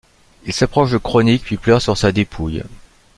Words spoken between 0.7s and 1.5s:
de Chronic